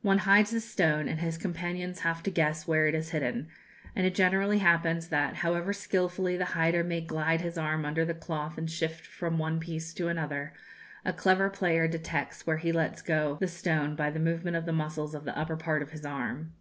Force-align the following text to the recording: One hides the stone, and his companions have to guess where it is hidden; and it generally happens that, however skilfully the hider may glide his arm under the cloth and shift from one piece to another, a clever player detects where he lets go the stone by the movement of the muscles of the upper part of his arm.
One 0.00 0.20
hides 0.20 0.50
the 0.52 0.62
stone, 0.62 1.08
and 1.08 1.20
his 1.20 1.36
companions 1.36 2.00
have 2.00 2.22
to 2.22 2.30
guess 2.30 2.66
where 2.66 2.86
it 2.86 2.94
is 2.94 3.10
hidden; 3.10 3.48
and 3.94 4.06
it 4.06 4.14
generally 4.14 4.60
happens 4.60 5.08
that, 5.08 5.34
however 5.34 5.74
skilfully 5.74 6.38
the 6.38 6.46
hider 6.56 6.82
may 6.82 7.02
glide 7.02 7.42
his 7.42 7.58
arm 7.58 7.84
under 7.84 8.06
the 8.06 8.14
cloth 8.14 8.56
and 8.56 8.70
shift 8.70 9.04
from 9.04 9.36
one 9.36 9.60
piece 9.60 9.92
to 9.92 10.08
another, 10.08 10.54
a 11.04 11.12
clever 11.12 11.50
player 11.50 11.86
detects 11.86 12.46
where 12.46 12.56
he 12.56 12.72
lets 12.72 13.02
go 13.02 13.36
the 13.40 13.46
stone 13.48 13.94
by 13.94 14.08
the 14.08 14.18
movement 14.18 14.56
of 14.56 14.64
the 14.64 14.72
muscles 14.72 15.14
of 15.14 15.26
the 15.26 15.38
upper 15.38 15.58
part 15.58 15.82
of 15.82 15.90
his 15.90 16.06
arm. 16.06 16.54